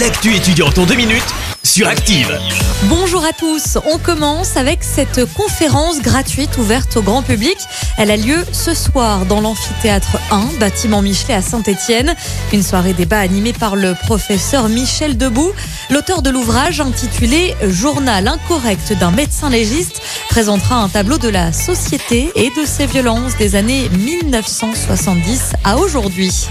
[0.00, 1.22] L'actu étudiante en deux minutes
[1.62, 2.36] sur Active.
[2.84, 7.56] Bonjour à tous, on commence avec cette conférence gratuite ouverte au grand public.
[7.96, 12.16] Elle a lieu ce soir dans l'amphithéâtre 1, bâtiment Michelet à Saint-Étienne.
[12.52, 15.52] Une soirée débat animée par le professeur Michel Debout,
[15.90, 22.32] l'auteur de l'ouvrage intitulé Journal incorrect d'un médecin légiste présentera un tableau de la société
[22.34, 26.48] et de ses violences des années 1970 à aujourd'hui.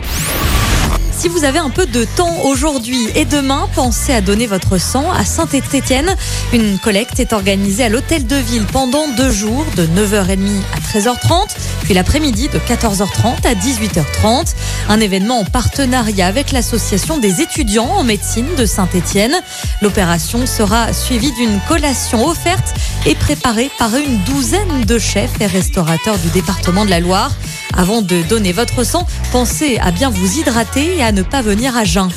[1.24, 5.10] Si vous avez un peu de temps aujourd'hui et demain, pensez à donner votre sang
[5.10, 6.18] à Saint-Étienne.
[6.52, 11.55] Une collecte est organisée à l'hôtel de ville pendant deux jours, de 9h30 à 13h30,
[11.84, 14.54] puis l'après-midi de 14h30 à 18h30.
[14.90, 19.35] Un événement en partenariat avec l'association des étudiants en médecine de Saint-Étienne.
[19.82, 26.18] L'opération sera suivie d'une collation offerte et préparée par une douzaine de chefs et restaurateurs
[26.18, 27.32] du département de la Loire.
[27.76, 31.76] Avant de donner votre sang, pensez à bien vous hydrater et à ne pas venir
[31.76, 32.09] à jeun.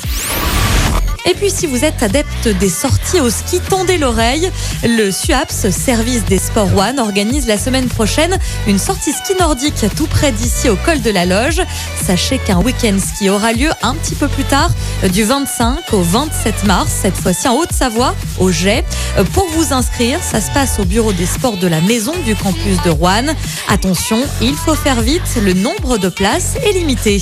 [1.29, 4.49] Et puis si vous êtes adepte des sorties au ski, tendez l'oreille.
[4.83, 10.07] Le SUAPS, Service des Sports One, organise la semaine prochaine une sortie ski nordique tout
[10.07, 11.61] près d'ici au col de la Loge.
[12.05, 14.69] Sachez qu'un week-end ski aura lieu un petit peu plus tard,
[15.11, 18.85] du 25 au 27 mars, cette fois-ci en Haute-Savoie, au Jet.
[19.33, 22.81] Pour vous inscrire, ça se passe au bureau des sports de la maison du campus
[22.85, 23.35] de Rouen.
[23.67, 27.21] Attention, il faut faire vite, le nombre de places est limité.